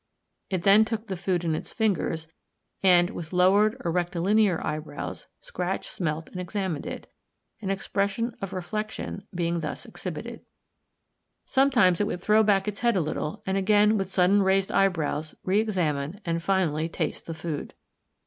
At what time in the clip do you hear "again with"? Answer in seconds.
13.57-14.09